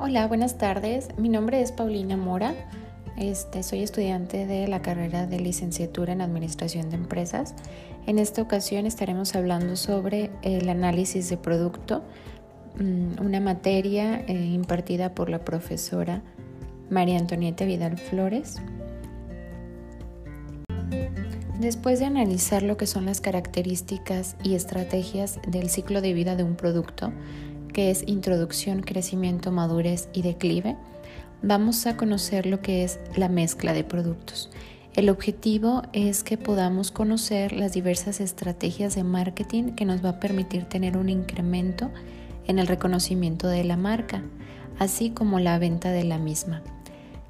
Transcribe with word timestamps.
Hola, 0.00 0.28
buenas 0.28 0.58
tardes. 0.58 1.08
Mi 1.18 1.28
nombre 1.28 1.60
es 1.60 1.72
Paulina 1.72 2.16
Mora. 2.16 2.54
Este, 3.16 3.64
soy 3.64 3.82
estudiante 3.82 4.46
de 4.46 4.68
la 4.68 4.80
carrera 4.80 5.26
de 5.26 5.40
licenciatura 5.40 6.12
en 6.12 6.20
Administración 6.20 6.88
de 6.88 6.94
Empresas. 6.94 7.56
En 8.06 8.20
esta 8.20 8.40
ocasión 8.40 8.86
estaremos 8.86 9.34
hablando 9.34 9.74
sobre 9.74 10.30
el 10.42 10.68
análisis 10.68 11.28
de 11.28 11.36
producto, 11.36 12.04
mm, 12.78 13.20
una 13.24 13.40
materia 13.40 14.20
eh, 14.28 14.34
impartida 14.34 15.16
por 15.16 15.30
la 15.30 15.44
profesora 15.44 16.22
María 16.90 17.18
Antonieta 17.18 17.64
Vidal 17.64 17.98
Flores. 17.98 18.62
Después 21.58 21.98
de 21.98 22.04
analizar 22.04 22.62
lo 22.62 22.76
que 22.76 22.86
son 22.86 23.04
las 23.04 23.20
características 23.20 24.36
y 24.44 24.54
estrategias 24.54 25.40
del 25.48 25.70
ciclo 25.70 26.00
de 26.00 26.12
vida 26.12 26.36
de 26.36 26.44
un 26.44 26.54
producto, 26.54 27.12
que 27.78 27.92
es 27.92 28.02
introducción, 28.08 28.80
crecimiento, 28.80 29.52
madurez 29.52 30.08
y 30.12 30.22
declive, 30.22 30.74
vamos 31.42 31.86
a 31.86 31.96
conocer 31.96 32.44
lo 32.44 32.60
que 32.60 32.82
es 32.82 32.98
la 33.14 33.28
mezcla 33.28 33.72
de 33.72 33.84
productos. 33.84 34.50
El 34.94 35.08
objetivo 35.08 35.82
es 35.92 36.24
que 36.24 36.36
podamos 36.36 36.90
conocer 36.90 37.52
las 37.52 37.74
diversas 37.74 38.20
estrategias 38.20 38.96
de 38.96 39.04
marketing 39.04 39.76
que 39.76 39.84
nos 39.84 40.04
va 40.04 40.08
a 40.08 40.18
permitir 40.18 40.64
tener 40.64 40.96
un 40.96 41.08
incremento 41.08 41.88
en 42.48 42.58
el 42.58 42.66
reconocimiento 42.66 43.46
de 43.46 43.62
la 43.62 43.76
marca, 43.76 44.24
así 44.80 45.10
como 45.10 45.38
la 45.38 45.56
venta 45.60 45.92
de 45.92 46.02
la 46.02 46.18
misma. 46.18 46.62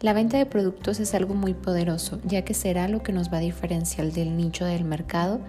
La 0.00 0.14
venta 0.14 0.38
de 0.38 0.46
productos 0.46 0.98
es 0.98 1.12
algo 1.12 1.34
muy 1.34 1.52
poderoso, 1.52 2.20
ya 2.24 2.40
que 2.46 2.54
será 2.54 2.88
lo 2.88 3.02
que 3.02 3.12
nos 3.12 3.30
va 3.30 3.36
a 3.36 3.40
diferenciar 3.40 4.12
del 4.12 4.34
nicho 4.34 4.64
del 4.64 4.84
mercado. 4.84 5.40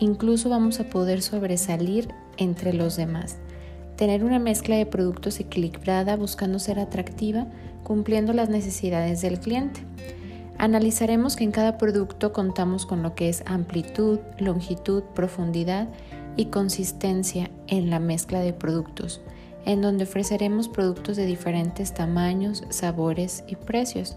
Incluso 0.00 0.50
vamos 0.50 0.80
a 0.80 0.90
poder 0.90 1.22
sobresalir 1.22 2.08
entre 2.38 2.72
los 2.72 2.96
demás. 2.96 3.38
Tener 3.96 4.24
una 4.24 4.38
mezcla 4.38 4.76
de 4.76 4.86
productos 4.86 5.40
equilibrada 5.40 6.16
buscando 6.16 6.58
ser 6.58 6.78
atractiva, 6.78 7.46
cumpliendo 7.82 8.32
las 8.32 8.48
necesidades 8.48 9.20
del 9.22 9.40
cliente. 9.40 9.80
Analizaremos 10.58 11.36
que 11.36 11.44
en 11.44 11.52
cada 11.52 11.78
producto 11.78 12.32
contamos 12.32 12.86
con 12.86 13.02
lo 13.02 13.14
que 13.14 13.28
es 13.28 13.42
amplitud, 13.46 14.20
longitud, 14.38 15.02
profundidad 15.14 15.88
y 16.36 16.46
consistencia 16.46 17.50
en 17.66 17.90
la 17.90 17.98
mezcla 17.98 18.40
de 18.40 18.52
productos 18.52 19.20
en 19.66 19.82
donde 19.82 20.04
ofreceremos 20.04 20.68
productos 20.68 21.16
de 21.16 21.26
diferentes 21.26 21.92
tamaños, 21.92 22.64
sabores 22.70 23.44
y 23.48 23.56
precios. 23.56 24.16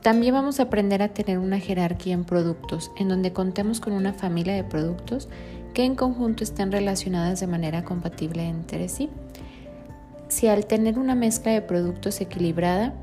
También 0.00 0.34
vamos 0.34 0.58
a 0.58 0.64
aprender 0.64 1.02
a 1.02 1.10
tener 1.10 1.38
una 1.38 1.60
jerarquía 1.60 2.14
en 2.14 2.24
productos, 2.24 2.90
en 2.98 3.08
donde 3.08 3.32
contemos 3.32 3.78
con 3.78 3.92
una 3.92 4.14
familia 4.14 4.54
de 4.54 4.64
productos 4.64 5.28
que 5.72 5.84
en 5.84 5.94
conjunto 5.94 6.44
estén 6.44 6.72
relacionadas 6.72 7.40
de 7.40 7.46
manera 7.46 7.84
compatible 7.84 8.48
entre 8.48 8.88
sí. 8.88 9.08
Si 10.28 10.48
al 10.48 10.66
tener 10.66 10.98
una 10.98 11.14
mezcla 11.14 11.52
de 11.52 11.62
productos 11.62 12.20
equilibrada, 12.20 12.94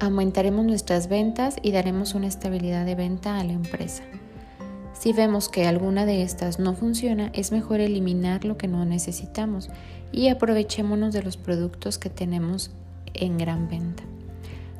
aumentaremos 0.00 0.64
nuestras 0.64 1.08
ventas 1.08 1.56
y 1.62 1.72
daremos 1.72 2.14
una 2.14 2.26
estabilidad 2.26 2.86
de 2.86 2.94
venta 2.94 3.38
a 3.38 3.44
la 3.44 3.52
empresa. 3.52 4.04
Si 4.92 5.12
vemos 5.12 5.48
que 5.48 5.66
alguna 5.66 6.06
de 6.06 6.22
estas 6.22 6.58
no 6.58 6.74
funciona, 6.74 7.30
es 7.32 7.52
mejor 7.52 7.80
eliminar 7.80 8.44
lo 8.44 8.56
que 8.56 8.66
no 8.66 8.84
necesitamos 8.84 9.70
y 10.10 10.28
aprovechémonos 10.28 11.12
de 11.12 11.22
los 11.22 11.36
productos 11.36 11.98
que 11.98 12.10
tenemos 12.10 12.72
en 13.14 13.38
gran 13.38 13.68
venta. 13.68 14.02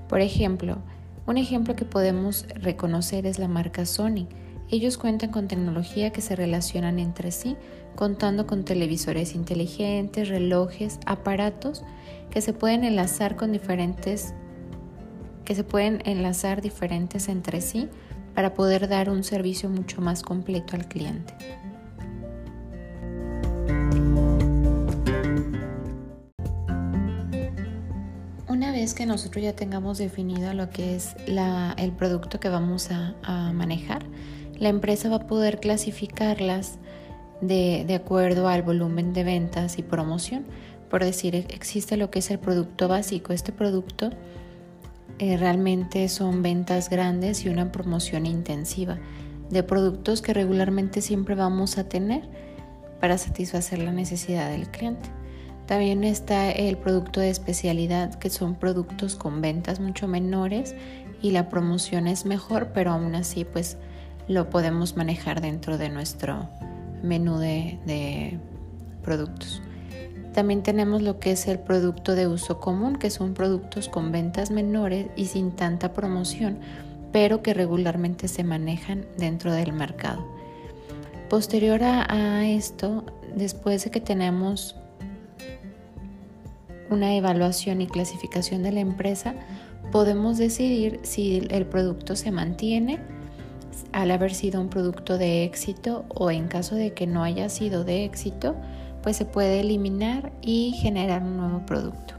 Por 0.09 0.21
ejemplo, 0.21 0.79
un 1.27 1.37
ejemplo 1.37 1.77
que 1.77 1.85
podemos 1.85 2.47
reconocer 2.55 3.27
es 3.27 3.39
la 3.39 3.49
marca 3.49 3.85
Sony. 3.85 4.27
Ellos 4.71 4.99
cuentan 4.99 5.31
con 5.31 5.49
tecnología 5.49 6.11
que 6.11 6.21
se 6.21 6.37
relacionan 6.37 6.99
entre 6.99 7.31
sí, 7.31 7.57
contando 7.97 8.47
con 8.47 8.65
televisores 8.65 9.35
inteligentes, 9.35 10.29
relojes, 10.29 11.01
aparatos 11.07 11.85
que 12.31 12.41
se 12.43 12.53
pueden 12.53 12.85
enlazar 12.85 13.37
con 13.37 13.53
diferentes 13.53 14.35
que 15.45 15.55
se 15.55 15.65
pueden 15.65 16.03
enlazar 16.05 16.61
diferentes 16.61 17.31
entre 17.31 17.63
sí 17.63 17.89
para 18.35 18.53
poder 18.53 18.87
dar 18.87 19.09
un 19.09 19.25
servicio 19.25 19.71
mucho 19.71 20.03
más 20.03 20.23
completo 20.23 20.77
al 20.77 20.87
cliente. 20.87 21.33
Una 28.47 28.73
vez 28.73 28.93
que 28.93 29.07
nosotros 29.07 29.43
ya 29.43 29.55
tengamos 29.55 29.97
definido 29.97 30.53
lo 30.53 30.69
que 30.69 30.97
es 30.97 31.17
el 31.27 31.93
producto 31.93 32.39
que 32.41 32.51
vamos 32.51 32.91
a, 32.91 33.53
manejar, 33.55 34.05
la 34.59 34.69
empresa 34.69 35.09
va 35.09 35.17
a 35.17 35.27
poder 35.27 35.61
clasificarlas 35.61 36.79
de, 37.41 37.85
de, 37.87 37.95
acuerdo 37.95 38.49
al 38.49 38.63
volumen 38.63 39.13
de 39.13 39.25
ventas 39.25 39.79
y 39.79 39.83
promoción. 39.83 40.45
Por 40.91 41.05
decir, 41.05 41.35
existe 41.35 41.97
lo 41.97 42.11
que 42.11 42.19
es 42.19 42.31
el 42.31 42.39
producto 42.39 42.89
básico. 42.89 43.33
Este 43.33 43.53
producto 43.53 44.11
eh, 45.19 45.37
realmente 45.37 46.09
son 46.09 46.43
ventas 46.43 46.91
grandes 46.91 47.45
y 47.45 47.49
una 47.49 47.73
promoción 47.73 48.25
intensiva 48.25 48.99
de 49.51 49.65
productos 49.65 50.23
que 50.23 50.33
regularmente 50.33 51.01
siempre 51.01 51.35
vamos 51.35 51.77
a 51.77 51.89
tener 51.89 52.23
para 53.01 53.19
satisfacer 53.19 53.81
la 53.81 53.93
necesidad 53.93 54.51
del 54.51 54.69
cliente. 54.69 55.09
También 55.67 56.05
está 56.05 56.51
el 56.51 56.79
producto 56.79 57.21
de 57.21 57.31
especialidad, 57.31 58.15
que 58.15 58.31
son 58.31 58.55
productos 58.55 59.17
con 59.17 59.41
ventas 59.41 59.81
mucho 59.81 60.07
menores 60.07 60.77
y 61.21 61.33
la 61.33 61.49
promoción 61.49 62.07
es 62.07 62.25
mejor, 62.25 62.71
pero 62.73 62.93
aún 62.93 63.15
así 63.17 63.45
pues 63.45 63.77
lo 64.29 64.51
podemos 64.51 64.97
manejar 64.97 65.41
dentro 65.41 65.79
de 65.79 65.89
nuestro 65.89 66.49
menú 67.03 67.39
de 67.39 68.39
productos. 69.03 69.63
También 70.39 70.63
tenemos 70.63 71.03
lo 71.03 71.19
que 71.19 71.33
es 71.33 71.49
el 71.49 71.59
producto 71.59 72.15
de 72.15 72.29
uso 72.29 72.61
común, 72.61 72.97
que 72.97 73.11
son 73.11 73.35
productos 73.35 73.89
con 73.89 74.13
ventas 74.13 74.51
menores 74.51 75.07
y 75.17 75.25
sin 75.25 75.51
tanta 75.51 75.93
promoción, 75.93 76.59
pero 77.11 77.43
que 77.43 77.55
regularmente 77.55 78.29
se 78.29 78.45
manejan 78.45 79.05
dentro 79.17 79.53
del 79.53 79.73
mercado. 79.73 80.25
Posterior 81.29 81.83
a, 81.83 82.47
esto, 82.47 83.05
después 83.35 83.83
de 83.83 83.91
que 83.91 84.01
tenemos 84.01 84.77
una 86.89 87.17
evaluación 87.17 87.83
y 87.83 87.87
clasificación 87.87 88.63
de 88.63 88.71
la 88.71 88.81
empresa, 88.81 89.35
podemos 89.91 90.39
decidir 90.39 91.01
si 91.03 91.49
el 91.51 91.67
producto 91.67 92.15
se 92.15 92.31
mantiene 92.31 93.01
al 93.93 94.11
haber 94.11 94.35
sido 94.35 94.61
un 94.61 94.69
producto 94.69 95.19
de 95.19 95.45
éxito 95.45 96.05
o 96.09 96.31
en 96.31 96.49
caso 96.49 96.75
de 96.75 96.93
que 96.93 97.07
no 97.07 97.23
haya 97.23 97.49
sido 97.49 97.85
de 97.85 98.05
éxito, 98.05 98.57
pues 99.03 99.17
se 99.17 99.25
puede 99.25 99.61
eliminar 99.61 100.33
y 100.43 100.73
generar 100.73 101.23
un 101.23 101.37
nuevo 101.37 101.65
producto. 101.65 102.18